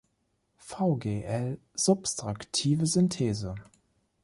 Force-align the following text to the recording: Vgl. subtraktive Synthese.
Vgl. 0.57 1.59
subtraktive 1.75 2.87
Synthese. 2.87 3.53